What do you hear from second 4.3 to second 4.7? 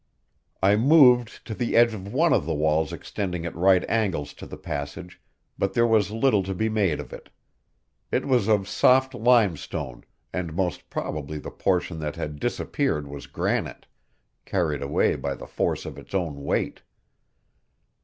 to the